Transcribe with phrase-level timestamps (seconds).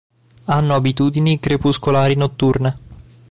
[0.45, 2.77] Hanno abitudini crepuscolari-notturne.